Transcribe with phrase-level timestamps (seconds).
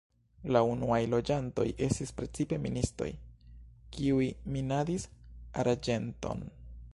[0.55, 3.09] La unuaj loĝantoj estis precipe ministoj,
[3.99, 5.07] kiuj minadis
[5.65, 6.45] arĝenton.